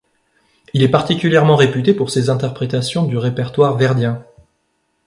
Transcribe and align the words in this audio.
Il 0.73 0.81
est 0.81 0.89
particulièrement 0.89 1.55
réputé 1.55 1.93
pour 1.93 2.09
ses 2.09 2.31
interprétations 2.31 3.03
du 3.05 3.17
répertoire 3.19 3.77
verdien. 3.77 4.25